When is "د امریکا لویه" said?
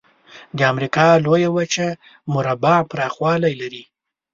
0.57-1.49